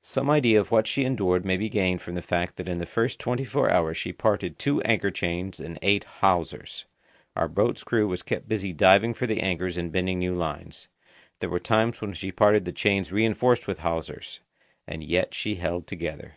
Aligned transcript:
Some 0.00 0.30
idea 0.30 0.58
of 0.58 0.70
what 0.70 0.86
she 0.86 1.04
endured 1.04 1.44
may 1.44 1.58
be 1.58 1.68
gained 1.68 2.00
from 2.00 2.14
the 2.14 2.22
fact 2.22 2.56
that 2.56 2.66
in 2.66 2.78
the 2.78 2.86
first 2.86 3.20
twenty 3.20 3.44
four 3.44 3.70
hours 3.70 3.98
she 3.98 4.10
parted 4.10 4.58
two 4.58 4.80
anchor 4.84 5.10
chains 5.10 5.60
and 5.60 5.78
eight 5.82 6.02
hawsers. 6.22 6.86
Our 7.36 7.46
boat's 7.46 7.84
crew 7.84 8.08
was 8.08 8.22
kept 8.22 8.48
busy 8.48 8.72
diving 8.72 9.12
for 9.12 9.26
the 9.26 9.40
anchors 9.42 9.76
and 9.76 9.92
bending 9.92 10.18
new 10.18 10.32
lines. 10.34 10.88
There 11.40 11.50
were 11.50 11.60
times 11.60 12.00
when 12.00 12.14
she 12.14 12.32
parted 12.32 12.64
the 12.64 12.72
chains 12.72 13.12
reinforced 13.12 13.66
with 13.66 13.80
hawsers. 13.80 14.40
And 14.86 15.04
yet 15.04 15.34
she 15.34 15.56
held 15.56 15.86
together. 15.86 16.36